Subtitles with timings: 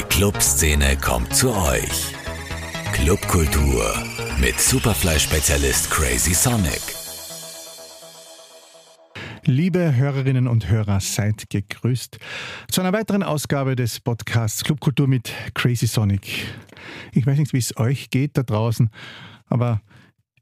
[0.00, 2.14] Die Clubszene kommt zu euch.
[2.94, 3.92] Clubkultur
[4.40, 6.80] mit Superfly-Spezialist Crazy Sonic.
[9.44, 12.18] Liebe Hörerinnen und Hörer, seid gegrüßt
[12.70, 16.46] zu einer weiteren Ausgabe des Podcasts Clubkultur mit Crazy Sonic.
[17.12, 18.88] Ich weiß nicht, wie es euch geht da draußen,
[19.48, 19.82] aber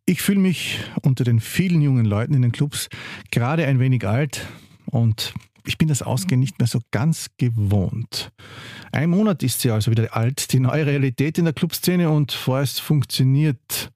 [0.06, 2.88] ich fühle mich unter den vielen jungen Leuten in den Clubs
[3.32, 4.46] gerade ein wenig alt
[4.86, 5.34] und
[5.68, 8.32] ich bin das Ausgehen nicht mehr so ganz gewohnt.
[8.90, 12.80] Ein Monat ist sie also wieder alt, die neue Realität in der Clubszene und vorerst
[12.80, 13.92] funktioniert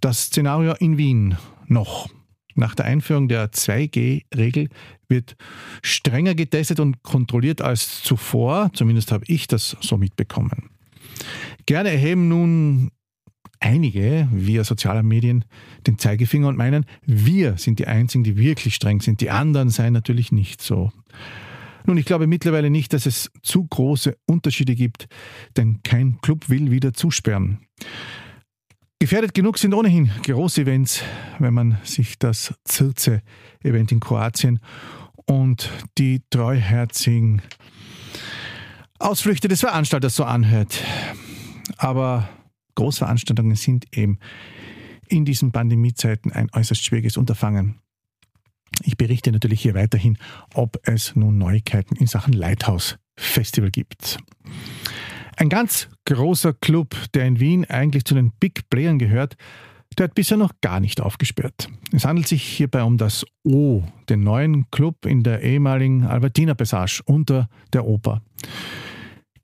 [0.00, 2.08] das Szenario in Wien noch.
[2.54, 4.70] Nach der Einführung der 2G-Regel
[5.08, 5.36] wird
[5.82, 10.70] strenger getestet und kontrolliert als zuvor, zumindest habe ich das so mitbekommen.
[11.66, 12.90] Gerne erheben nun
[13.60, 15.44] einige via sozialer Medien
[15.86, 19.20] den Zeigefinger und meinen, wir sind die Einzigen, die wirklich streng sind.
[19.20, 20.92] Die anderen seien natürlich nicht so.
[21.86, 25.06] Nun, ich glaube mittlerweile nicht, dass es zu große Unterschiede gibt,
[25.56, 27.60] denn kein Club will wieder zusperren.
[28.98, 31.02] Gefährdet genug sind ohnehin große Events,
[31.38, 34.58] wenn man sich das Zirze-Event in Kroatien
[35.26, 37.42] und die treuherzigen
[38.98, 40.82] Ausflüchte des Veranstalters so anhört.
[41.76, 42.28] Aber
[42.76, 44.18] Großveranstaltungen sind eben
[45.08, 47.80] in diesen Pandemiezeiten ein äußerst schwieriges Unterfangen.
[48.82, 50.18] Ich berichte natürlich hier weiterhin,
[50.54, 54.18] ob es nun Neuigkeiten in Sachen Lighthouse Festival gibt.
[55.36, 59.36] Ein ganz großer Club, der in Wien eigentlich zu den Big Playern gehört,
[59.96, 61.68] der hat bisher noch gar nicht aufgesperrt.
[61.92, 67.02] Es handelt sich hierbei um das O, den neuen Club in der ehemaligen Albertina Passage
[67.06, 68.22] unter der Oper.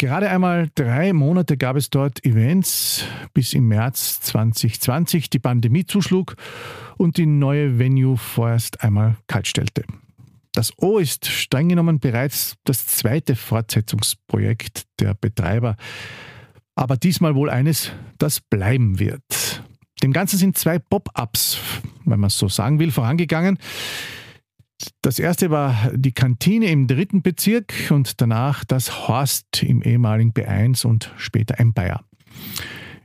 [0.02, 6.34] Gerade einmal drei Monate gab es dort Events, bis im März 2020 die Pandemie zuschlug
[6.98, 9.84] und die neue Venue vorerst einmal kaltstellte.
[10.50, 15.76] Das O ist streng genommen bereits das zweite Fortsetzungsprojekt der Betreiber,
[16.74, 19.62] aber diesmal wohl eines, das bleiben wird.
[20.02, 21.58] Dem Ganzen sind zwei Pop-ups,
[22.04, 23.56] wenn man es so sagen will, vorangegangen.
[25.00, 30.86] Das erste war die Kantine im dritten Bezirk und danach das Horst im ehemaligen B1
[30.86, 32.04] und später ein Bayer.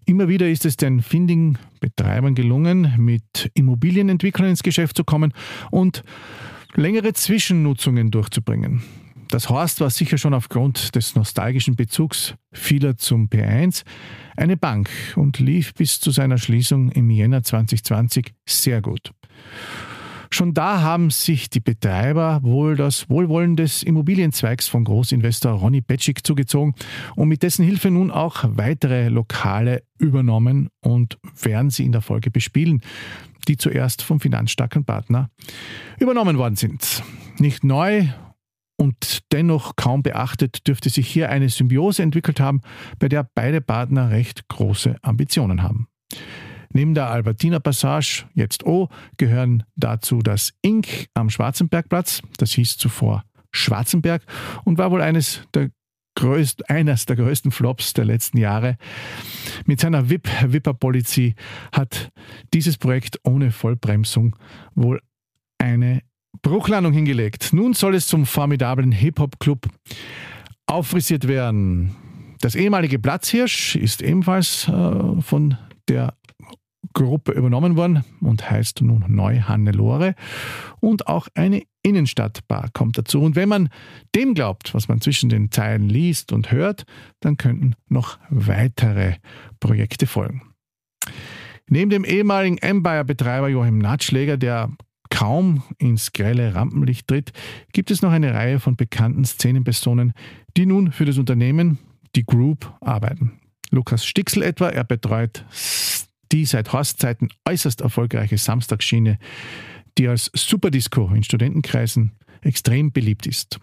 [0.06, 5.34] Immer wieder ist es den Finding-Betreibern gelungen, mit Immobilienentwicklern ins Geschäft zu kommen
[5.70, 6.04] und
[6.76, 8.84] längere Zwischennutzungen durchzubringen.
[9.30, 13.84] Das Horst war sicher schon aufgrund des nostalgischen Bezugs vieler zum P1
[14.38, 19.12] eine Bank und lief bis zu seiner Schließung im Jänner 2020 sehr gut.
[20.30, 26.26] Schon da haben sich die Betreiber wohl das Wohlwollen des Immobilienzweigs von Großinvestor Ronny Petschik
[26.26, 26.74] zugezogen
[27.16, 32.32] und mit dessen Hilfe nun auch weitere Lokale übernommen und werden sie in der Folge
[32.32, 32.82] bespielen,
[33.48, 35.30] die zuerst vom finanzstarken Partner
[36.00, 37.04] übernommen worden sind.
[37.38, 38.08] Nicht neu
[38.78, 42.62] und dennoch kaum beachtet dürfte sich hier eine Symbiose entwickelt haben,
[43.00, 45.88] bei der beide Partner recht große Ambitionen haben.
[46.74, 53.24] Neben der Albertina Passage, jetzt O, gehören dazu das Ink am Schwarzenbergplatz, das hieß zuvor
[53.52, 54.24] Schwarzenberg
[54.66, 55.70] und war wohl eines der
[56.16, 58.78] größt, eines der größten Flops der letzten Jahre.
[59.66, 61.36] Mit seiner VIP-Wipper-Policy
[61.72, 62.12] hat
[62.54, 64.36] dieses Projekt ohne Vollbremsung
[64.74, 65.00] wohl
[65.60, 66.02] eine
[66.42, 67.50] Bruchlandung hingelegt.
[67.54, 69.68] Nun soll es zum formidablen Hip-Hop-Club
[70.66, 71.96] auffrisiert werden.
[72.42, 75.58] Das ehemalige Platzhirsch ist ebenfalls äh, von
[75.88, 76.17] der
[76.94, 80.16] Gruppe übernommen worden und heißt nun neu Hannelore.
[80.80, 83.22] Und auch eine Innenstadtbar kommt dazu.
[83.22, 83.70] Und wenn man
[84.16, 86.86] dem glaubt, was man zwischen den Zeilen liest und hört,
[87.20, 89.16] dann könnten noch weitere
[89.60, 90.42] Projekte folgen.
[91.70, 94.70] Neben dem ehemaligen Empire-Betreiber Joachim Natschläger, der
[95.10, 97.32] kaum ins grelle Rampenlicht tritt,
[97.74, 100.14] gibt es noch eine Reihe von bekannten Szenenpersonen,
[100.56, 101.78] die nun für das Unternehmen,
[102.16, 103.40] die Group, arbeiten.
[103.70, 105.46] Lukas Stixel etwa, er betreut
[106.32, 109.20] die seit Horstzeiten äußerst erfolgreiche Samstagsschiene,
[109.98, 113.60] die als Superdisco in Studentenkreisen extrem beliebt ist.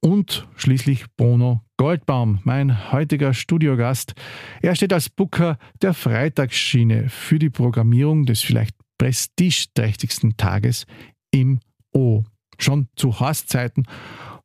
[0.00, 4.14] Und schließlich Bruno Goldbaum, mein heutiger Studiogast.
[4.60, 10.86] Er steht als Booker der Freitagsschiene für die Programmierung des vielleicht prestigeträchtigsten Tages
[11.30, 11.60] im
[11.92, 12.24] O.
[12.58, 13.86] Schon zu Horstzeiten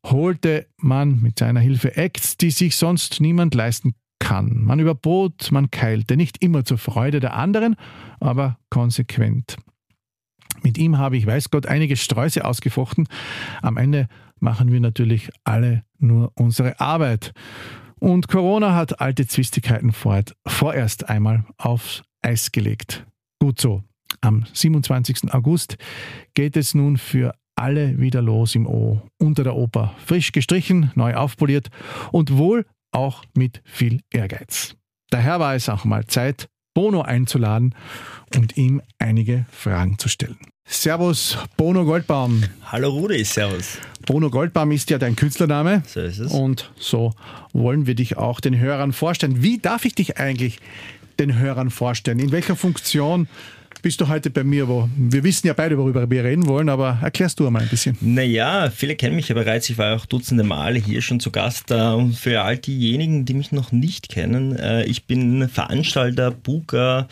[0.05, 4.63] holte man mit seiner Hilfe Acts, die sich sonst niemand leisten kann.
[4.63, 7.75] Man überbot, man keilte, nicht immer zur Freude der anderen,
[8.21, 9.57] aber konsequent.
[10.61, 13.09] Mit ihm habe ich, weiß Gott, einige Sträuße ausgefochten.
[13.61, 14.07] Am Ende
[14.39, 17.33] machen wir natürlich alle nur unsere Arbeit.
[17.99, 23.05] Und Corona hat alte Zwistigkeiten vorerst einmal aufs Eis gelegt.
[23.41, 23.83] Gut so.
[24.21, 25.33] Am 27.
[25.33, 25.75] August
[26.33, 29.01] geht es nun für alle wieder los im O.
[29.17, 29.93] Unter der Oper.
[30.05, 31.69] Frisch gestrichen, neu aufpoliert
[32.13, 34.75] und wohl auch mit viel Ehrgeiz.
[35.09, 37.75] Daher war es auch mal Zeit, Bono einzuladen
[38.35, 40.37] und ihm einige Fragen zu stellen.
[40.65, 42.43] Servus, Bono Goldbaum.
[42.65, 43.77] Hallo Rudi, servus.
[44.05, 45.83] Bono Goldbaum ist ja dein Künstlername.
[45.85, 46.31] So ist es.
[46.31, 47.13] Und so
[47.51, 49.43] wollen wir dich auch den Hörern vorstellen.
[49.43, 50.59] Wie darf ich dich eigentlich
[51.19, 52.19] den Hörern vorstellen?
[52.19, 53.27] In welcher Funktion
[53.83, 56.97] bist du heute bei mir, wo wir wissen ja beide, worüber wir reden wollen, aber
[57.01, 57.97] erklärst du einmal ein bisschen.
[57.99, 59.69] Naja, viele kennen mich ja bereits.
[59.69, 61.69] Ich war auch dutzende Male hier schon zu Gast.
[61.69, 67.09] Und für all diejenigen, die mich noch nicht kennen, äh, ich bin Veranstalter, Booker,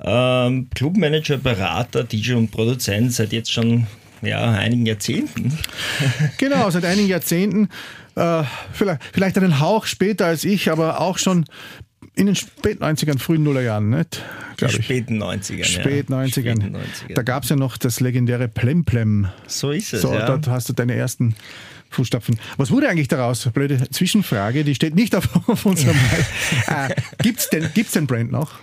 [0.00, 3.86] ähm, Clubmanager, Berater, DJ und Produzent seit jetzt schon
[4.20, 5.56] ja, einigen Jahrzehnten.
[6.38, 7.68] Genau, seit einigen Jahrzehnten.
[8.16, 8.42] Äh,
[8.72, 11.44] vielleicht, vielleicht einen Hauch später als ich, aber auch schon
[12.14, 14.22] in den späten 90ern, frühen Nullerjahren, nicht?
[14.56, 14.84] Glaube ich.
[14.84, 15.64] Späten 90ern.
[15.64, 16.28] Spät 90ern.
[16.28, 17.14] Späten 90ern.
[17.14, 19.28] Da gab es ja noch das legendäre Plemplem.
[19.46, 20.02] So ist es.
[20.02, 20.26] So, ja.
[20.26, 21.34] dort hast du deine ersten
[21.90, 22.38] Fußstapfen.
[22.56, 23.48] Was wurde eigentlich daraus?
[23.52, 25.96] Blöde Zwischenfrage, die steht nicht auf, auf unserem.
[26.66, 28.58] äh, Gibt es denn, gibt's den Brand noch?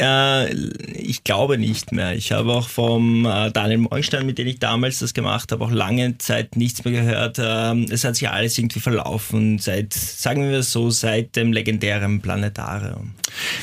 [0.00, 0.54] Äh,
[0.94, 2.14] ich glaube nicht mehr.
[2.14, 5.70] Ich habe auch vom äh, Daniel Morgenstein, mit dem ich damals das gemacht habe, auch
[5.70, 7.38] lange Zeit nichts mehr gehört.
[7.40, 13.14] Ähm, es hat sich alles irgendwie verlaufen, seit, sagen wir so, seit dem legendären Planetarium.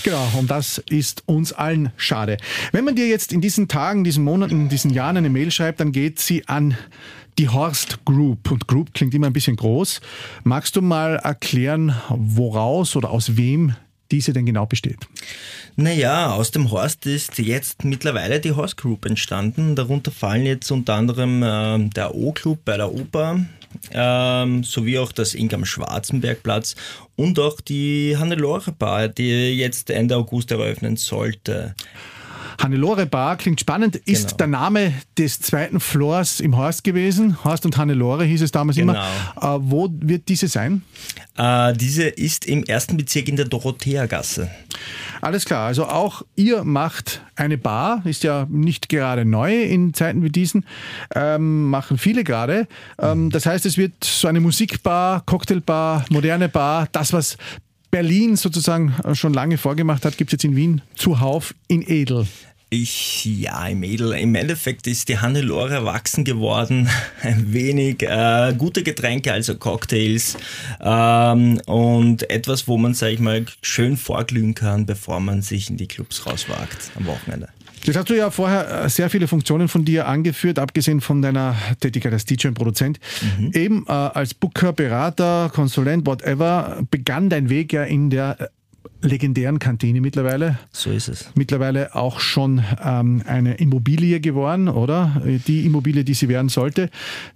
[0.03, 2.37] Genau, und das ist uns allen schade.
[2.71, 5.91] Wenn man dir jetzt in diesen Tagen, diesen Monaten, diesen Jahren eine Mail schreibt, dann
[5.91, 6.77] geht sie an
[7.37, 8.51] die Horst Group.
[8.51, 10.01] Und Group klingt immer ein bisschen groß.
[10.43, 13.75] Magst du mal erklären, woraus oder aus wem
[14.11, 14.99] diese denn genau besteht?
[15.75, 19.75] Naja, aus dem Horst ist jetzt mittlerweile die Horst Group entstanden.
[19.75, 23.45] Darunter fallen jetzt unter anderem äh, der O-Club bei der Oper,
[23.91, 26.75] ähm, sowie auch das Ingram Schwarzenbergplatz
[27.15, 31.75] und auch die Hannelore Bar, die jetzt Ende August eröffnen sollte.
[32.61, 34.37] Hannelore Bar klingt spannend, ist genau.
[34.37, 37.43] der Name des zweiten Floors im Horst gewesen.
[37.43, 38.93] Horst und Hannelore hieß es damals genau.
[38.93, 39.55] immer.
[39.55, 40.83] Äh, wo wird diese sein?
[41.37, 44.49] Äh, diese ist im ersten Bezirk in der Dorotheagasse.
[45.21, 50.23] Alles klar, also auch ihr macht eine Bar, ist ja nicht gerade neu in Zeiten
[50.23, 50.65] wie diesen,
[51.13, 52.67] ähm, machen viele gerade.
[52.99, 57.37] Ähm, das heißt, es wird so eine Musikbar, Cocktailbar, moderne Bar, das, was
[57.95, 62.27] Berlin sozusagen schon lange vorgemacht hat, gibt es jetzt in Wien zuhauf in Edel.
[62.69, 64.11] Ich, ja, im Edel.
[64.11, 66.89] Im Endeffekt ist die Hannelore erwachsen geworden.
[67.21, 70.35] Ein wenig äh, gute Getränke, also Cocktails.
[70.81, 75.77] Ähm, und etwas, wo man, sag ich mal, schön vorglühen kann, bevor man sich in
[75.77, 77.47] die Clubs rauswagt am Wochenende.
[77.85, 81.55] Jetzt hast du ja vorher äh, sehr viele Funktionen von dir angeführt, abgesehen von deiner
[81.79, 82.99] Tätigkeit als DJ und Produzent.
[83.37, 83.51] Mhm.
[83.53, 88.47] Eben äh, als Booker, Berater, Konsulent, whatever, begann dein Weg ja in der äh,
[89.07, 90.57] legendären Kantine mittlerweile.
[90.71, 91.29] So ist es.
[91.35, 95.21] Mittlerweile auch schon ähm, eine Immobilie geworden, oder?
[95.47, 96.89] Die Immobilie, die sie werden sollte.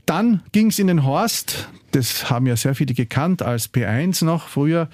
[0.07, 1.69] Dann ging es in den Horst.
[1.91, 4.89] Das haben ja sehr viele gekannt als P1 noch früher.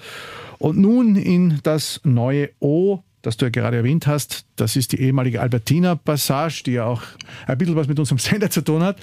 [0.58, 4.44] Und nun in das neue O das du ja gerade erwähnt hast.
[4.54, 7.02] Das ist die ehemalige Albertina Passage, die ja auch
[7.48, 8.98] ein bisschen was mit unserem Sender zu tun hat.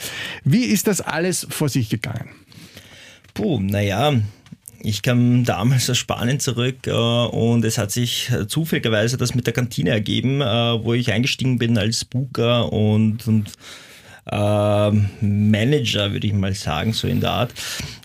[0.46, 2.30] Wie ist das alles vor sich gegangen?
[3.34, 4.14] Puh, naja,
[4.82, 9.54] ich kam damals aus Spanien zurück äh, und es hat sich zufälligerweise das mit der
[9.54, 13.52] Kantine ergeben, äh, wo ich eingestiegen bin als Booker und, und
[14.32, 17.54] äh, Manager, würde ich mal sagen, so in der Art.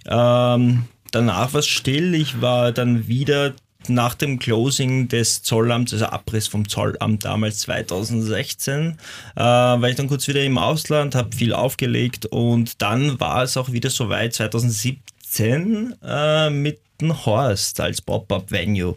[0.05, 2.15] Ähm, danach war es still.
[2.15, 3.55] Ich war dann wieder
[3.86, 8.98] nach dem Closing des Zollamts, also Abriss vom Zollamt damals 2016,
[9.36, 13.56] äh, war ich dann kurz wieder im Ausland, habe viel aufgelegt und dann war es
[13.56, 18.96] auch wieder soweit 2017 äh, mit dem Horst als Pop-Up-Venue.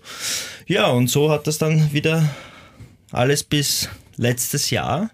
[0.68, 2.28] Ja, und so hat das dann wieder
[3.12, 5.12] alles bis letztes Jahr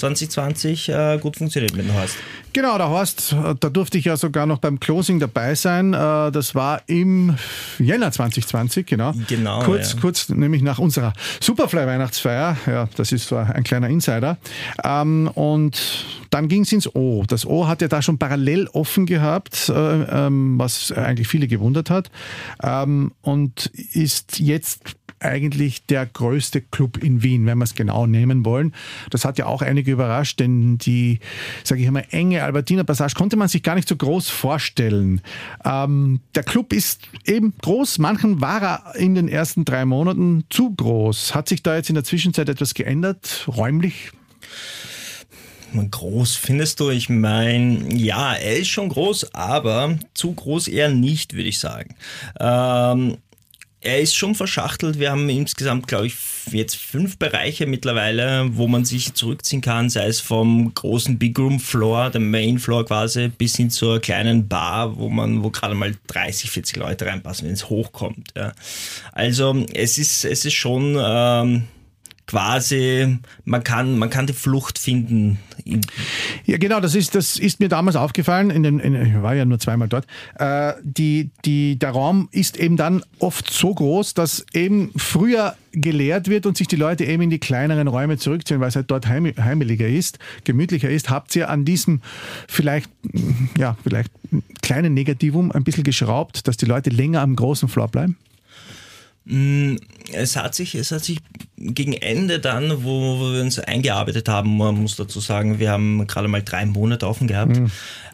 [0.00, 2.16] 2020 äh, gut funktioniert mit dem Horst.
[2.52, 5.94] Genau, der Horst, da durfte ich ja sogar noch beim Closing dabei sein.
[5.94, 7.36] Äh, das war im
[7.78, 9.12] Jänner 2020, genau.
[9.28, 9.62] Genau.
[9.62, 10.00] Kurz, ja.
[10.00, 12.56] kurz nämlich nach unserer Superfly-Weihnachtsfeier.
[12.66, 14.38] Ja, das ist so ein kleiner Insider.
[14.82, 15.78] Ähm, und
[16.30, 17.24] dann ging es ins O.
[17.26, 21.90] Das O hat ja da schon parallel offen gehabt, äh, ähm, was eigentlich viele gewundert
[21.90, 22.10] hat.
[22.62, 28.44] Ähm, und ist jetzt eigentlich der größte Club in Wien, wenn wir es genau nehmen
[28.44, 28.74] wollen.
[29.10, 31.20] Das hat ja auch einige überrascht, denn die,
[31.62, 35.20] sage ich einmal, enge Albertiner Passage konnte man sich gar nicht so groß vorstellen.
[35.64, 40.74] Ähm, der Club ist eben groß, manchen war er in den ersten drei Monaten zu
[40.74, 41.34] groß.
[41.34, 44.12] Hat sich da jetzt in der Zwischenzeit etwas geändert, räumlich?
[45.72, 46.90] Groß findest du?
[46.90, 51.94] Ich meine, ja, er ist schon groß, aber zu groß eher nicht, würde ich sagen.
[52.40, 53.18] Ähm,
[53.82, 54.98] er ist schon verschachtelt.
[54.98, 56.14] Wir haben insgesamt, glaube ich,
[56.50, 61.58] jetzt fünf Bereiche mittlerweile, wo man sich zurückziehen kann, sei es vom großen Big Room
[61.58, 65.94] Floor, dem Main Floor quasi, bis hin zur kleinen Bar, wo man, wo gerade mal
[66.08, 68.28] 30, 40 Leute reinpassen, wenn es hochkommt.
[68.36, 68.52] Ja.
[69.12, 71.64] Also es ist, es ist schon ähm,
[72.30, 75.38] quasi, man kann, man kann die Flucht finden.
[76.46, 79.44] Ja, genau, das ist, das ist mir damals aufgefallen, in den, in, ich war ja
[79.44, 80.06] nur zweimal dort.
[80.38, 86.28] Äh, die, die, der Raum ist eben dann oft so groß, dass eben früher geleert
[86.28, 89.08] wird und sich die Leute eben in die kleineren Räume zurückziehen, weil es halt dort
[89.08, 91.10] heim, heimeliger ist, gemütlicher ist.
[91.10, 92.00] Habt ihr an diesem
[92.46, 92.90] vielleicht,
[93.58, 94.12] ja, vielleicht
[94.62, 98.16] kleinen Negativum ein bisschen geschraubt, dass die Leute länger am großen Floor bleiben?
[99.30, 99.76] Mm,
[100.12, 101.18] es hat sich, es hat sich
[101.56, 106.26] gegen Ende dann, wo, wir uns eingearbeitet haben, man muss dazu sagen, wir haben gerade
[106.26, 107.70] mal drei Monate offen gehabt, mhm.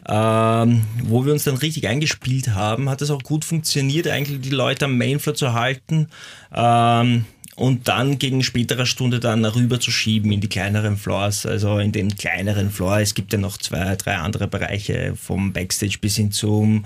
[0.07, 4.51] ähm, wo wir uns dann richtig eingespielt haben, hat es auch gut funktioniert, eigentlich die
[4.51, 6.07] Leute am Mainfloor zu halten.
[6.53, 7.25] Ähm,
[7.57, 11.91] und dann gegen späterer Stunde dann rüber zu schieben in die kleineren Floors, also in
[11.91, 12.99] den kleineren Floor.
[12.99, 16.85] Es gibt ja noch zwei, drei andere Bereiche vom Backstage bis hin zum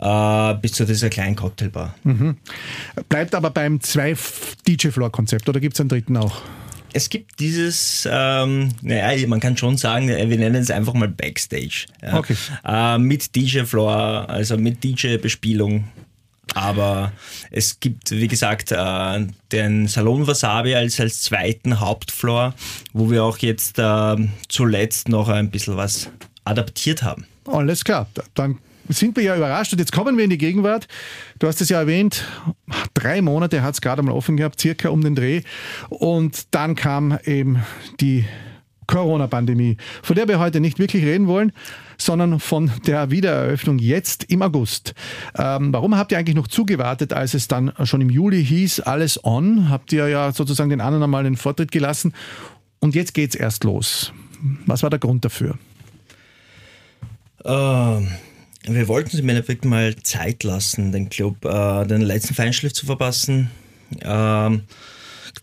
[0.00, 1.94] äh, bis zu dieser kleinen Cocktailbar.
[2.04, 2.38] Mhm.
[3.10, 4.16] Bleibt aber beim zwei
[4.66, 6.40] DJ Floor Konzept oder gibt es einen dritten auch?
[6.94, 11.84] es gibt dieses, ähm, naja, man kann schon sagen, wir nennen es einfach mal Backstage.
[12.02, 12.16] Ja.
[12.16, 12.34] Okay.
[12.64, 15.84] Äh, mit DJ-Floor, also mit DJ-Bespielung.
[16.54, 17.12] Aber
[17.50, 22.54] es gibt, wie gesagt, äh, den Salon Wasabi als, als zweiten Hauptfloor,
[22.92, 24.16] wo wir auch jetzt äh,
[24.48, 26.10] zuletzt noch ein bisschen was
[26.44, 27.26] adaptiert haben.
[27.46, 30.88] Alles klar, dann sind wir ja überrascht und jetzt kommen wir in die Gegenwart.
[31.38, 32.24] Du hast es ja erwähnt,
[32.94, 35.42] drei Monate hat es gerade mal offen gehabt, circa um den Dreh.
[35.88, 37.62] Und dann kam eben
[38.00, 38.24] die
[38.88, 41.52] Corona-Pandemie, von der wir heute nicht wirklich reden wollen,
[41.96, 44.94] sondern von der Wiedereröffnung jetzt im August.
[45.38, 49.24] Ähm, warum habt ihr eigentlich noch zugewartet, als es dann schon im Juli hieß, alles
[49.24, 49.68] on?
[49.70, 52.12] Habt ihr ja sozusagen den anderen einmal den Vortritt gelassen
[52.80, 54.12] und jetzt geht es erst los.
[54.66, 55.58] Was war der Grund dafür?
[57.44, 58.08] Ähm,
[58.62, 62.86] wir wollten sie mir wirklich mal Zeit lassen, den Club, äh, den letzten Feinschliff zu
[62.86, 63.50] verpassen.
[64.02, 64.62] Ähm,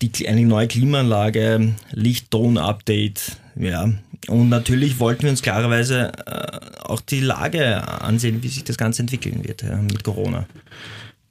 [0.02, 3.90] die, eine neue Klimaanlage, Licht-Ton-Update, ja.
[4.28, 9.04] Und natürlich wollten wir uns klarerweise äh, auch die Lage ansehen, wie sich das Ganze
[9.04, 10.48] entwickeln wird ja, mit Corona.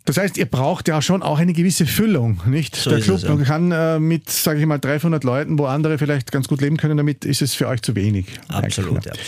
[0.06, 2.76] Das heißt, ihr braucht ja schon auch eine gewisse Füllung, nicht?
[2.76, 3.36] So Der Club es, ja.
[3.36, 6.98] kann äh, mit, sage ich mal, 300 Leuten, wo andere vielleicht ganz gut leben können,
[6.98, 8.26] damit ist es für euch zu wenig.
[8.48, 9.18] Absolut, absolut.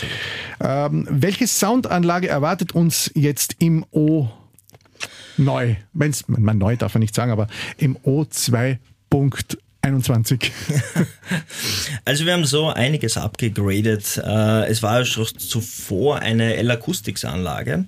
[0.59, 4.29] Ähm, welche Soundanlage erwartet uns jetzt im O
[5.37, 5.75] neu?
[5.93, 8.77] Wenn's, man neu darf man nicht sagen, aber im O2
[9.09, 10.51] Punkt 21.
[12.05, 14.21] also wir haben so einiges abgegradet.
[14.23, 17.85] Äh, es war schon zuvor eine L-Acoustics-Anlage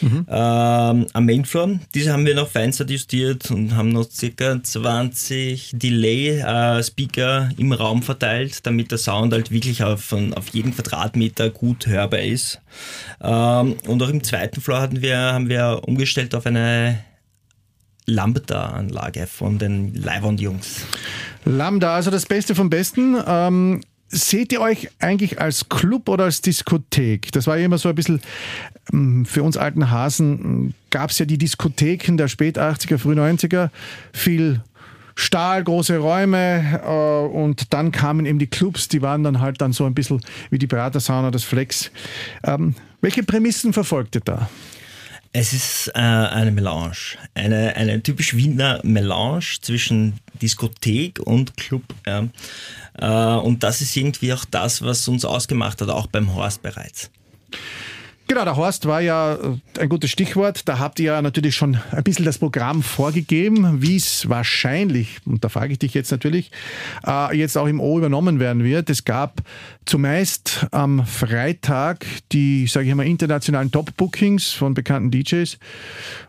[0.00, 0.26] mhm.
[0.28, 1.78] ähm, am Mainfloor.
[1.94, 8.66] Diese haben wir noch feinst adjustiert und haben noch circa 20 Delay-Speaker im Raum verteilt,
[8.66, 12.60] damit der Sound halt wirklich auf, auf jeden Quadratmeter gut hörbar ist.
[13.22, 16.98] Ähm, und auch im zweiten Floor hatten wir, haben wir umgestellt auf eine
[18.08, 20.86] Lambda-Anlage von den Leihwand-Jungs.
[21.44, 23.16] Lambda, also das Beste vom Besten.
[23.26, 27.30] Ähm, seht ihr euch eigentlich als Club oder als Diskothek?
[27.32, 28.20] Das war ja immer so ein bisschen,
[28.92, 33.70] ähm, für uns alten Hasen gab es ja die Diskotheken der Spät 80er, Früh 90er,
[34.12, 34.62] viel
[35.14, 39.72] Stahl, große Räume äh, und dann kamen eben die Clubs, die waren dann halt dann
[39.72, 41.90] so ein bisschen wie die Pratersauna, das Flex.
[42.44, 44.48] Ähm, welche Prämissen verfolgt ihr da?
[45.32, 46.96] Es ist äh, eine Melange,
[47.34, 51.82] eine, eine typisch Wiener Melange zwischen Diskothek und Club.
[52.06, 52.28] Ja.
[52.98, 57.10] Äh, und das ist irgendwie auch das, was uns ausgemacht hat, auch beim Horst bereits.
[58.28, 60.68] Genau, der Horst war ja äh, ein gutes Stichwort.
[60.68, 65.42] Da habt ihr ja natürlich schon ein bisschen das Programm vorgegeben, wie es wahrscheinlich, und
[65.42, 66.50] da frage ich dich jetzt natürlich,
[67.06, 68.90] äh, jetzt auch im O übernommen werden wird.
[68.90, 69.40] Es gab
[69.86, 75.58] zumeist am Freitag die, sage ich mal, internationalen Top-Bookings von bekannten DJs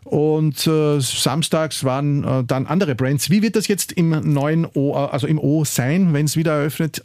[0.04, 3.28] und äh, samstags waren dann andere Brands.
[3.28, 7.04] Wie wird das jetzt im neuen O, also im O sein, wenn es wieder eröffnet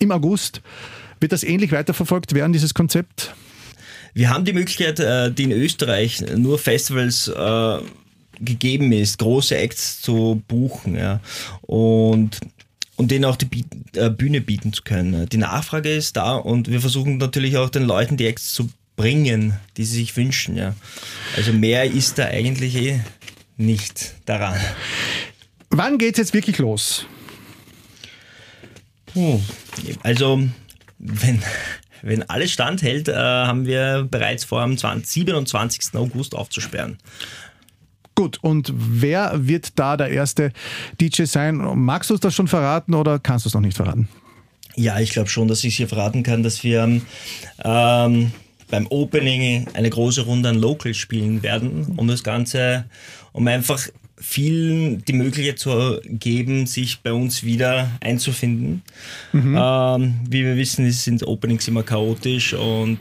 [0.00, 0.60] im August?
[1.18, 3.34] Wird das ähnlich weiterverfolgt werden, dieses Konzept?
[4.14, 7.78] Wir haben die Möglichkeit, äh, die in Österreich nur Festivals äh,
[8.40, 10.96] gegeben ist, große Acts zu buchen.
[10.96, 11.20] Ja.
[11.62, 12.40] Und
[12.96, 13.64] und denen auch die
[13.96, 15.28] äh, Bühne bieten zu können.
[15.28, 19.58] Die Nachfrage ist da und wir versuchen natürlich auch den Leuten die Acts zu bringen,
[19.76, 20.56] die sie sich wünschen.
[20.56, 20.74] Ja.
[21.36, 23.00] Also mehr ist da eigentlich eh
[23.56, 24.58] nicht daran.
[25.70, 27.06] Wann geht es jetzt wirklich los?
[30.02, 30.42] Also,
[30.98, 31.42] wenn,
[32.04, 35.94] wenn alles standhält, äh, haben wir bereits vor, am 27.
[35.94, 36.98] August aufzusperren.
[38.14, 40.52] Gut, und wer wird da der erste
[41.00, 41.56] DJ sein?
[41.56, 44.08] Magst du es das schon verraten oder kannst du es noch nicht verraten?
[44.76, 47.00] Ja, ich glaube schon, dass ich hier verraten kann, dass wir
[47.64, 48.32] ähm,
[48.70, 52.84] beim Opening eine große Runde an Locals spielen werden, um das Ganze,
[53.32, 53.88] um einfach
[54.24, 58.82] vielen die Möglichkeit zu geben, sich bei uns wieder einzufinden.
[59.32, 59.56] Mhm.
[59.60, 62.98] Ähm, wie wir wissen, sind Openings immer chaotisch und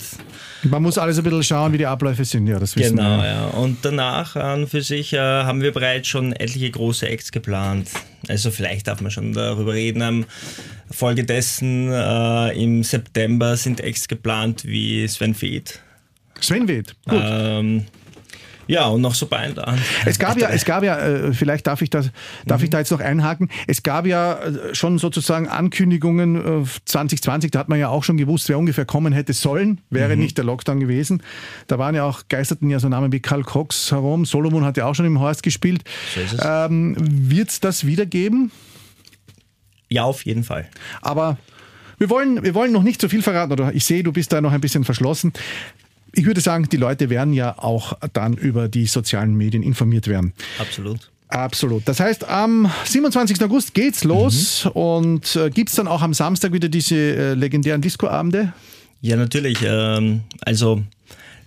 [0.63, 3.25] man muss alles ein bisschen schauen, wie die Abläufe sind, ja, das wissen genau, wir.
[3.25, 3.47] ja.
[3.47, 7.89] Und danach an für sich äh, haben wir bereits schon etliche große Acts geplant.
[8.27, 10.25] Also vielleicht darf man schon darüber reden.
[10.91, 15.79] Folge dessen äh, im September sind Acts geplant wie Sven Feth.
[16.39, 17.21] Sven Feth, gut.
[17.23, 17.85] Ähm,
[18.67, 19.53] ja, und noch so bei
[20.05, 22.11] Es gab ja, es gab ja, äh, vielleicht darf ich das,
[22.45, 22.65] darf mhm.
[22.65, 23.49] ich da jetzt noch einhaken.
[23.67, 28.17] Es gab ja äh, schon sozusagen Ankündigungen 2020, äh, da hat man ja auch schon
[28.17, 30.21] gewusst, wer ungefähr kommen hätte sollen, wäre mhm.
[30.21, 31.23] nicht der Lockdown gewesen.
[31.67, 34.25] Da waren ja auch, geisterten ja so Namen wie Karl Cox herum.
[34.25, 35.83] Solomon hat ja auch schon im Horst gespielt.
[36.15, 38.51] So ähm, Wird es das wiedergeben?
[39.89, 40.67] Ja, auf jeden Fall.
[41.01, 41.37] Aber
[41.97, 44.41] wir wollen, wir wollen noch nicht so viel verraten, oder ich sehe, du bist da
[44.41, 45.33] noch ein bisschen verschlossen.
[46.13, 50.33] Ich würde sagen, die Leute werden ja auch dann über die sozialen Medien informiert werden.
[50.59, 51.11] Absolut.
[51.27, 51.87] Absolut.
[51.87, 53.41] Das heißt, am 27.
[53.41, 54.71] August geht's los mhm.
[54.71, 58.53] und äh, gibt es dann auch am Samstag wieder diese äh, legendären Disco-Abende?
[59.01, 59.57] Ja, natürlich.
[59.65, 60.83] Ähm, also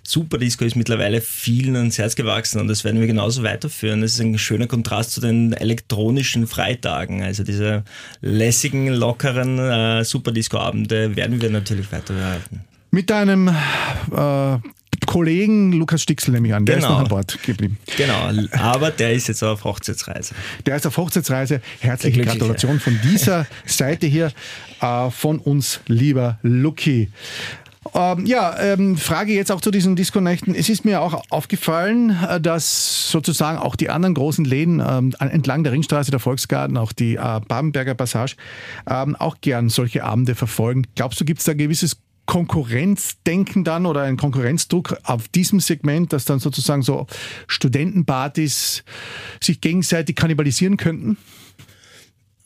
[0.03, 4.01] Super Disco ist mittlerweile vielen ans Herz gewachsen und das werden wir genauso weiterführen.
[4.01, 7.23] Das ist ein schöner Kontrast zu den elektronischen Freitagen.
[7.23, 7.83] Also diese
[8.21, 12.61] lässigen, lockeren äh, Super Disco-Abende werden wir natürlich weiterhalten.
[12.91, 14.57] Mit deinem äh,
[15.05, 16.87] Kollegen Lukas Stixel nehme ich an, der genau.
[16.87, 17.77] ist noch an Bord geblieben.
[17.97, 20.35] Genau, aber der ist jetzt auf Hochzeitsreise.
[20.65, 21.61] Der ist auf Hochzeitsreise.
[21.79, 24.31] Herzliche Gratulation von dieser Seite hier
[24.81, 27.09] äh, von uns, lieber Lucky.
[27.93, 30.55] Ähm, ja, ähm, Frage jetzt auch zu diesen Disco-Nächten.
[30.55, 35.63] Es ist mir auch aufgefallen, äh, dass sozusagen auch die anderen großen Läden ähm, entlang
[35.63, 38.35] der Ringstraße, der Volksgarten, auch die äh, Babenberger Passage,
[38.89, 40.83] ähm, auch gern solche Abende verfolgen.
[40.95, 41.97] Glaubst du, gibt es da ein gewisses
[42.27, 47.07] Konkurrenzdenken dann oder ein Konkurrenzdruck auf diesem Segment, dass dann sozusagen so
[47.47, 48.83] Studentenpartys
[49.41, 51.17] sich gegenseitig kannibalisieren könnten?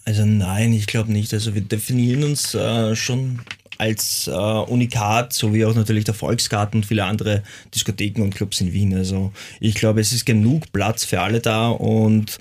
[0.06, 1.34] Also nein, ich glaube nicht.
[1.34, 3.41] Also wir definieren uns äh, schon
[3.78, 7.41] als äh, Unikat, so wie auch natürlich der Volksgarten und viele andere
[7.74, 8.96] Diskotheken und Clubs in Wien.
[8.96, 12.38] Also ich glaube, es ist genug Platz für alle da und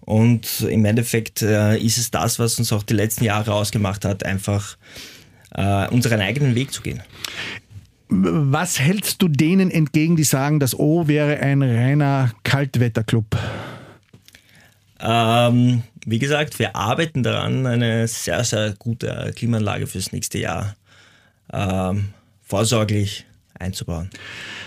[0.00, 4.24] und im Endeffekt äh, ist es das, was uns auch die letzten Jahre ausgemacht hat,
[4.24, 4.78] einfach
[5.54, 7.02] äh, unseren eigenen Weg zu gehen.
[8.10, 13.36] Was hältst du denen entgegen, die sagen, das O wäre ein reiner Kaltwetterclub?
[15.00, 20.74] Ähm, wie gesagt, wir arbeiten daran, eine sehr, sehr gute Klimaanlage fürs nächste Jahr
[21.52, 22.10] ähm,
[22.42, 23.26] vorsorglich
[23.58, 24.10] einzubauen.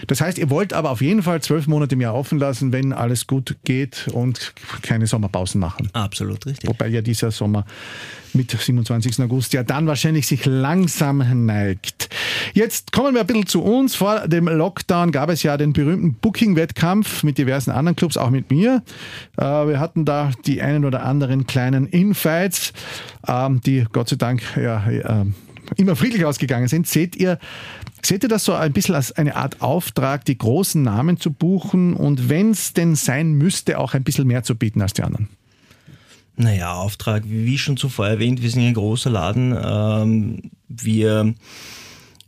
[0.08, 2.94] Das heißt, ihr wollt aber auf jeden Fall zwölf Monate im Jahr offen lassen, wenn
[2.94, 5.90] alles gut geht und keine Sommerpausen machen.
[5.94, 6.70] Absolut richtig.
[6.70, 7.66] Wobei ja dieser Sommer
[8.34, 9.20] mit 27.
[9.22, 12.10] August ja dann wahrscheinlich sich langsam neigt.
[12.54, 13.96] Jetzt kommen wir ein bisschen zu uns.
[13.96, 18.50] Vor dem Lockdown gab es ja den berühmten Booking-Wettkampf mit diversen anderen Clubs, auch mit
[18.52, 18.84] mir.
[19.38, 22.74] Äh, wir hatten da die einen oder anderen kleinen Infights,
[23.28, 25.26] ähm, die Gott sei Dank ja, äh,
[25.78, 26.88] immer friedlich ausgegangen sind.
[26.88, 27.40] Seht ihr
[28.04, 31.94] Seht ihr das so ein bisschen als eine Art Auftrag, die großen Namen zu buchen
[31.94, 35.30] und wenn es denn sein müsste, auch ein bisschen mehr zu bieten als die anderen?
[36.36, 39.56] Naja, Auftrag, wie schon zuvor erwähnt, wir sind ein großer Laden.
[39.62, 41.34] Ähm, wir,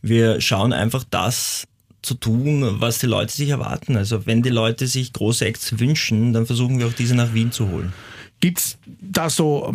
[0.02, 1.66] wir schauen einfach das
[2.04, 3.96] zu tun, was die Leute sich erwarten.
[3.96, 7.52] Also wenn die Leute sich große Acts wünschen, dann versuchen wir auch diese nach Wien
[7.52, 7.94] zu holen.
[8.44, 9.74] Gibt es da so,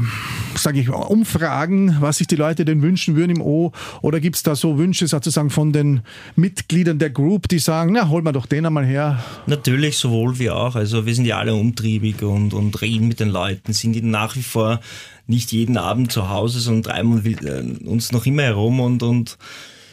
[0.54, 3.72] sage ich, Umfragen, was sich die Leute denn wünschen würden im O?
[4.02, 6.02] Oder gibt es da so Wünsche sozusagen von den
[6.36, 9.24] Mitgliedern der Group, die sagen, na, hol mal doch den einmal her?
[9.46, 10.74] Natürlich, sowohl wie auch.
[10.74, 14.42] Also wir sind ja alle umtriebig und, und reden mit den Leuten, sind nach wie
[14.42, 14.80] vor
[15.26, 19.38] nicht jeden Abend zu Hause, sondern treiben äh, uns noch immer herum und, und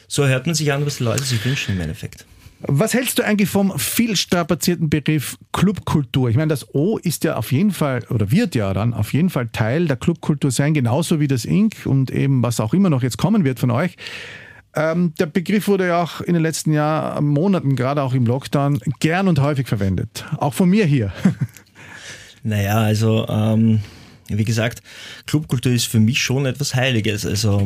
[0.09, 2.25] so hört man sich an, was die Leute sich wünschen im Endeffekt.
[2.61, 6.29] Was hältst du eigentlich vom viel strapazierten Begriff Clubkultur?
[6.29, 9.29] Ich meine, das O ist ja auf jeden Fall oder wird ja dann auf jeden
[9.29, 11.85] Fall Teil der Clubkultur sein, genauso wie das Inc.
[11.85, 13.97] und eben was auch immer noch jetzt kommen wird von euch.
[14.75, 18.79] Ähm, der Begriff wurde ja auch in den letzten Jahren, Monaten, gerade auch im Lockdown,
[18.99, 20.25] gern und häufig verwendet.
[20.37, 21.13] Auch von mir hier.
[22.47, 23.79] Naja, also ähm,
[24.27, 24.81] wie gesagt,
[25.27, 27.25] Clubkultur ist für mich schon etwas Heiliges.
[27.25, 27.61] Also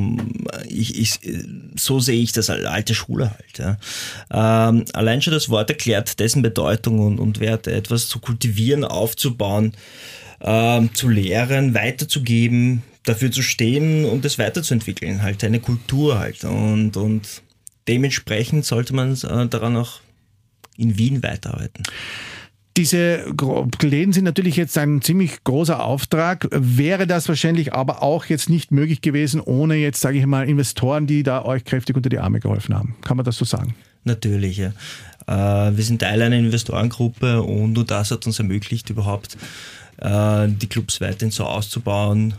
[0.68, 1.20] ich, ich,
[1.76, 3.58] so sehe ich das als alte Schule halt.
[3.58, 4.70] Ja.
[4.70, 9.74] Ähm, allein schon das Wort erklärt dessen Bedeutung und, und Wert, etwas zu kultivieren, aufzubauen,
[10.42, 15.22] ähm, zu lehren, weiterzugeben, dafür zu stehen und es weiterzuentwickeln.
[15.22, 16.44] Halt eine Kultur halt.
[16.44, 17.42] Und, und
[17.88, 20.02] dementsprechend sollte man äh, daran auch
[20.78, 21.84] in Wien weiterarbeiten.
[22.78, 23.26] Diese
[23.82, 26.48] Läden sind natürlich jetzt ein ziemlich großer Auftrag.
[26.52, 31.08] Wäre das wahrscheinlich aber auch jetzt nicht möglich gewesen, ohne jetzt, sage ich mal, Investoren,
[31.08, 32.96] die da euch kräftig unter die Arme geholfen haben.
[33.04, 33.76] Kann man das so sagen?
[34.06, 34.72] Natürlich, ja.
[35.28, 39.38] Äh, wir sind Teil einer Investorengruppe und nur das hat uns ermöglicht, überhaupt
[39.98, 42.34] äh, die Clubs weiterhin so auszubauen,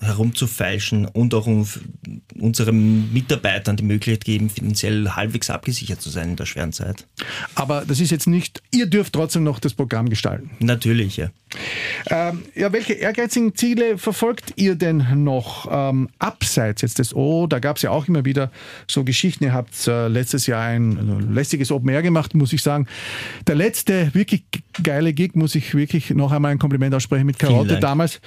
[0.00, 1.66] herumzufeilschen und auch um
[2.38, 7.06] unseren Mitarbeitern die Möglichkeit geben, finanziell halbwegs abgesichert zu sein in der schweren Zeit.
[7.54, 10.50] Aber das ist jetzt nicht, ihr dürft trotzdem noch das Programm gestalten.
[10.60, 11.30] Natürlich, ja.
[12.10, 17.46] Ähm, ja, welche ehrgeizigen Ziele verfolgt ihr denn noch ähm, abseits jetzt des O?
[17.46, 18.50] Da gab es ja auch immer wieder
[18.86, 19.44] so Geschichten.
[19.44, 22.86] Ihr habt äh, letztes Jahr ein äh, lästiges Open Air gemacht, muss ich sagen.
[23.46, 24.44] Der letzte wirklich
[24.82, 28.20] geile Gig, muss ich wirklich noch einmal ein Kompliment aussprechen mit Karotte damals.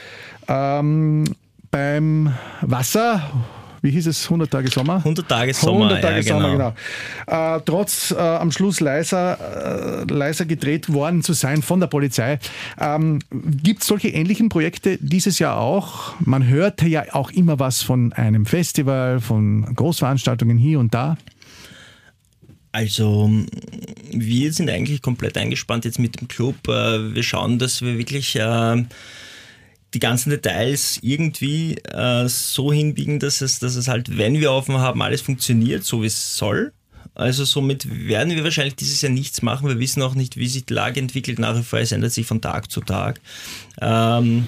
[0.48, 1.26] Ähm,
[1.72, 3.22] beim Wasser
[3.82, 4.98] wie hieß es, 100 Tage Sommer?
[4.98, 6.74] 100 Tage Sommer, 100 Tage ja, Sommer, genau.
[7.26, 7.56] genau.
[7.56, 12.40] Äh, trotz äh, am Schluss leiser, äh, leiser gedreht worden zu sein von der Polizei.
[12.80, 16.14] Ähm, Gibt es solche ähnlichen Projekte dieses Jahr auch?
[16.20, 21.18] Man hörte ja auch immer was von einem Festival, von Großveranstaltungen hier und da.
[22.72, 23.32] Also
[24.12, 26.68] wir sind eigentlich komplett eingespannt jetzt mit dem Club.
[26.68, 28.84] Äh, wir schauen, dass wir wirklich äh,
[29.94, 34.78] die ganzen Details irgendwie äh, so hinbiegen, dass es, dass es halt, wenn wir offen
[34.78, 36.74] haben, alles funktioniert, so wie es soll.
[37.16, 39.68] Also somit werden wir wahrscheinlich dieses Jahr nichts machen.
[39.68, 41.40] Wir wissen auch nicht, wie sich die Lage entwickelt.
[41.40, 43.20] Nach wie vor, es ändert sich von Tag zu Tag.
[43.82, 44.46] Ähm,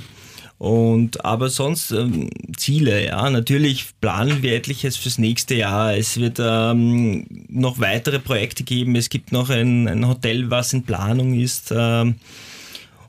[0.58, 5.95] und aber sonst ähm, Ziele, ja, natürlich planen wir etliches fürs nächste Jahr.
[5.97, 8.95] Es wird ähm, noch weitere Projekte geben.
[8.95, 11.73] Es gibt noch ein, ein Hotel, was in Planung ist.
[11.75, 12.15] Ähm,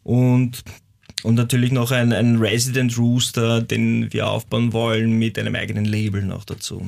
[0.03, 0.65] und
[1.23, 6.23] und natürlich noch ein, ein Resident Rooster, den wir aufbauen wollen, mit einem eigenen Label
[6.23, 6.87] noch dazu.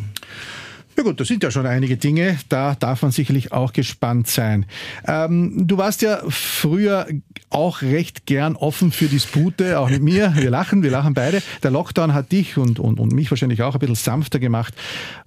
[0.97, 4.65] Ja gut, das sind ja schon einige Dinge, da darf man sicherlich auch gespannt sein.
[5.09, 7.09] Ähm, du warst ja früher
[7.51, 10.33] auch recht gern offen für Dispute, auch mit mir.
[10.37, 11.43] Wir lachen, wir lachen beide.
[11.65, 14.75] Der Lockdown hat dich und, und, und mich wahrscheinlich auch ein bisschen sanfter gemacht.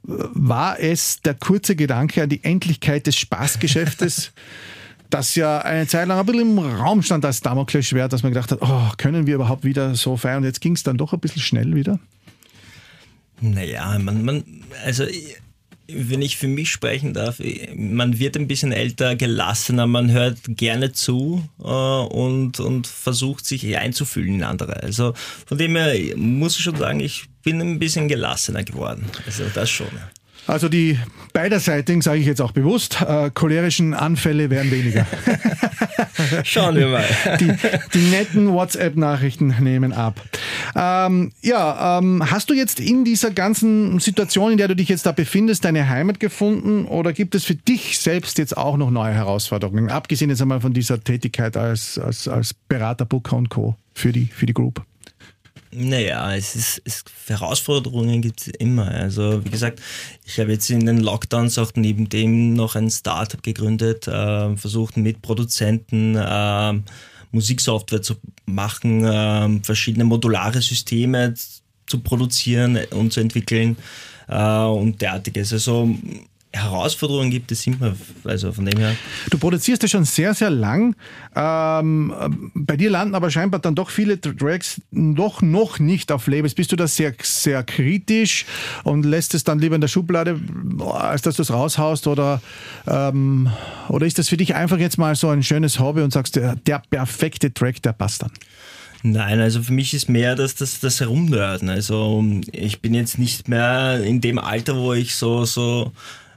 [0.03, 4.31] War es der kurze Gedanke an die Endlichkeit des Spaßgeschäftes?
[5.09, 8.51] das ja eine Zeit lang ein bisschen im Raum stand als Damoklesschwert, dass man gedacht
[8.51, 10.37] hat, oh, können wir überhaupt wieder so feiern?
[10.37, 11.99] Und jetzt ging es dann doch ein bisschen schnell wieder.
[13.39, 14.43] Naja, man, man,
[14.83, 15.05] also
[15.89, 17.41] wenn ich für mich sprechen darf,
[17.75, 23.77] man wird ein bisschen älter, gelassener, man hört gerne zu äh, und, und versucht sich
[23.77, 24.83] einzufühlen in andere.
[24.83, 25.13] Also
[25.45, 29.05] von dem her muss ich schon sagen, ich bin ein bisschen gelassener geworden.
[29.25, 29.87] Also das schon.
[30.47, 30.97] Also die
[31.33, 35.05] beiderseitigen, sage ich jetzt auch bewusst, äh, cholerischen Anfälle werden weniger.
[36.43, 37.05] Schauen wir mal.
[37.39, 37.53] Die,
[37.93, 40.19] die netten WhatsApp-Nachrichten nehmen ab.
[40.75, 45.05] Ähm, ja, ähm, hast du jetzt in dieser ganzen Situation, in der du dich jetzt
[45.05, 49.13] da befindest, deine Heimat gefunden oder gibt es für dich selbst jetzt auch noch neue
[49.13, 49.89] Herausforderungen?
[49.89, 53.75] Abgesehen jetzt einmal von dieser Tätigkeit als, als, als Berater, Booker und Co.
[53.93, 54.83] für die, für die Group.
[55.79, 58.87] Naja, es ist, es, Herausforderungen gibt es immer.
[58.87, 59.79] Also wie gesagt,
[60.25, 64.97] ich habe jetzt in den Lockdowns auch neben dem noch ein Startup gegründet, äh, versucht
[64.97, 66.73] mit Produzenten äh,
[67.31, 68.15] Musiksoftware zu
[68.47, 71.35] machen, äh, verschiedene modulare Systeme
[71.85, 73.77] zu produzieren und zu entwickeln
[74.27, 75.53] äh, und derartiges.
[75.53, 75.95] Also
[76.63, 78.95] Herausforderungen gibt es immer, also von dem her.
[79.29, 80.95] Du produzierst ja schon sehr, sehr lang.
[81.35, 86.55] Ähm, bei dir landen aber scheinbar dann doch viele Tracks doch noch nicht auf Labels.
[86.55, 88.45] Bist du da sehr, sehr kritisch
[88.83, 90.39] und lässt es dann lieber in der Schublade,
[90.91, 92.07] als dass du es raushaust?
[92.07, 92.41] Oder,
[92.87, 93.49] ähm,
[93.89, 96.55] oder ist das für dich einfach jetzt mal so ein schönes Hobby und sagst, der,
[96.55, 98.31] der perfekte Track, der passt dann?
[99.03, 101.69] Nein, also für mich ist mehr das, das, das Herumnörden.
[101.69, 105.91] Also ich bin jetzt nicht mehr in dem Alter, wo ich so, so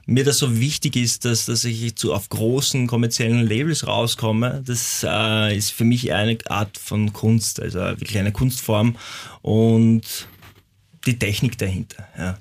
[0.05, 5.05] mir das so wichtig ist, dass, dass ich zu, auf großen kommerziellen Labels rauskomme, das
[5.07, 8.95] äh, ist für mich eine Art von Kunst, also wirklich eine Kunstform
[9.41, 10.27] und
[11.05, 12.07] die Technik dahinter.
[12.17, 12.37] Ja.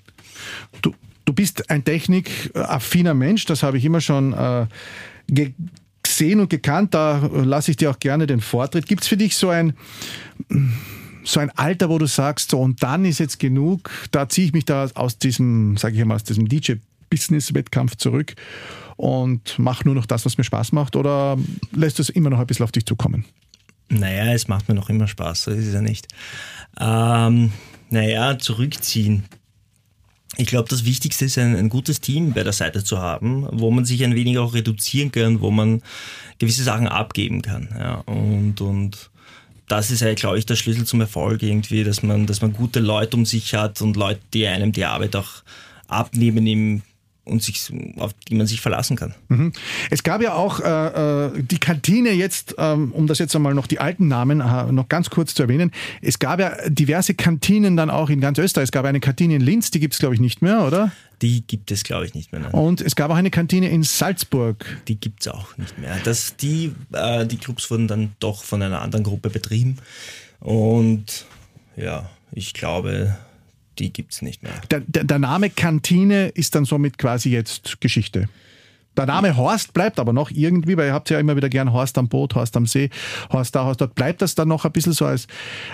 [0.82, 0.94] Du,
[1.24, 4.66] du bist ein technikaffiner Mensch, das habe ich immer schon äh,
[6.02, 8.86] gesehen und gekannt, da lasse ich dir auch gerne den Vortritt.
[8.86, 9.74] Gibt es für dich so ein
[11.22, 14.52] so ein Alter, wo du sagst, so und dann ist jetzt genug, da ziehe ich
[14.54, 16.74] mich da aus diesem, sage ich mal, aus diesem DJ
[17.10, 18.34] Business-Wettkampf zurück
[18.96, 20.96] und mach nur noch das, was mir Spaß macht?
[20.96, 21.36] Oder
[21.72, 23.24] lässt du es immer noch ein bisschen auf dich zukommen?
[23.88, 26.06] Naja, es macht mir noch immer Spaß, so ist es ja nicht.
[26.78, 27.52] Ähm,
[27.90, 29.24] naja, zurückziehen.
[30.36, 33.72] Ich glaube, das Wichtigste ist, ein, ein, gutes Team bei der Seite zu haben, wo
[33.72, 35.82] man sich ein wenig auch reduzieren kann, wo man
[36.38, 37.68] gewisse Sachen abgeben kann.
[37.76, 39.10] Ja, und, und
[39.66, 42.80] das ist ja, glaube ich, der Schlüssel zum Erfolg irgendwie, dass man, dass man gute
[42.80, 45.42] Leute um sich hat und Leute, die einem die Arbeit auch
[45.88, 46.82] abnehmen im
[47.30, 49.14] und sich, auf die man sich verlassen kann.
[49.28, 49.52] Mhm.
[49.90, 53.66] Es gab ja auch äh, äh, die Kantine jetzt, ähm, um das jetzt einmal noch
[53.66, 55.70] die alten Namen äh, noch ganz kurz zu erwähnen.
[56.02, 58.64] Es gab ja diverse Kantinen dann auch in ganz Österreich.
[58.64, 60.92] Es gab eine Kantine in Linz, die gibt es glaube ich nicht mehr, oder?
[61.22, 62.40] Die gibt es glaube ich nicht mehr.
[62.40, 62.52] Nein.
[62.52, 64.64] Und es gab auch eine Kantine in Salzburg.
[64.88, 65.96] Die gibt es auch nicht mehr.
[66.04, 69.76] Das, die, äh, die Clubs wurden dann doch von einer anderen Gruppe betrieben.
[70.40, 71.26] Und
[71.76, 73.16] ja, ich glaube,
[73.80, 74.52] die gibt es nicht mehr.
[74.70, 78.28] Der, der, der, Name Kantine ist dann somit quasi jetzt Geschichte.
[78.96, 81.96] Der Name Horst bleibt aber noch irgendwie, weil ihr habt ja immer wieder gern Horst
[81.96, 82.90] am Boot, Horst am See,
[83.32, 83.94] Horst da, Horst dort.
[83.94, 85.26] Bleibt das dann noch ein bisschen so als,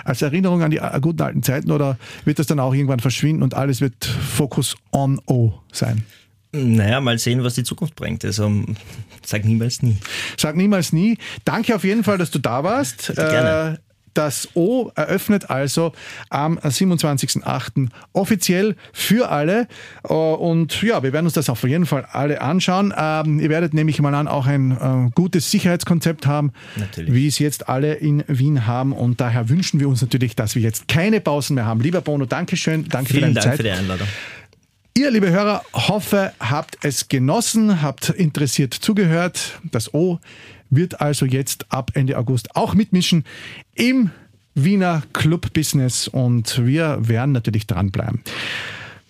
[0.05, 3.43] als Erinnerung an die äh, guten alten Zeiten oder wird das dann auch irgendwann verschwinden
[3.43, 6.03] und alles wird Focus on O sein?
[6.53, 8.23] Naja, mal sehen, was die Zukunft bringt.
[8.23, 8.49] Also
[9.25, 9.97] sag niemals nie.
[10.37, 11.17] Sag niemals nie.
[11.43, 13.13] Danke auf jeden Fall, dass du da warst.
[13.13, 13.79] Gerne.
[14.17, 15.93] Das O eröffnet also
[16.31, 17.89] am 27.08.
[18.13, 19.67] offiziell für alle.
[20.03, 22.91] Äh, und ja, wir werden uns das auf jeden Fall alle anschauen.
[22.97, 27.13] Ähm, ihr werdet nämlich mal an auch ein äh, gutes Sicherheitskonzept haben, natürlich.
[27.13, 28.91] wie es jetzt alle in Wien haben.
[28.91, 31.81] Und daher wünschen wir uns natürlich, dass wir jetzt keine Pausen mehr haben.
[31.81, 32.87] Lieber Bono, Dankeschön.
[32.89, 33.57] Danke Vielen für deine Dank Zeit.
[33.57, 34.07] für die Einladung.
[34.97, 39.59] Ihr, liebe Hörer, hoffe, habt es genossen, habt interessiert zugehört.
[39.65, 40.17] Das O
[40.69, 43.23] wird also jetzt ab Ende August auch mitmischen
[43.75, 44.11] im
[44.55, 48.21] Wiener Club-Business und wir werden natürlich dranbleiben.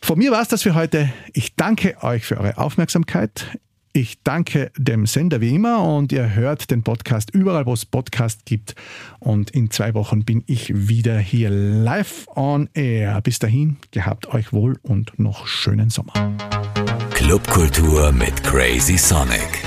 [0.02, 1.12] Von mir war es das für heute.
[1.34, 3.58] Ich danke euch für eure Aufmerksamkeit.
[3.94, 8.46] Ich danke dem Sender wie immer und ihr hört den Podcast überall, wo es Podcast
[8.46, 8.76] gibt.
[9.20, 13.20] Und in zwei Wochen bin ich wieder hier live on air.
[13.22, 16.14] Bis dahin, gehabt euch wohl und noch schönen Sommer.
[17.12, 19.67] Clubkultur mit Crazy Sonic.